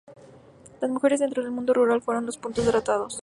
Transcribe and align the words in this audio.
las 0.81 0.89
mujeres 0.89 1.19
dentro 1.19 1.43
del 1.43 1.51
mundo 1.51 1.75
rural 1.75 2.01
fueron 2.01 2.25
los 2.25 2.35
puntos 2.39 2.65
tratados 2.65 3.19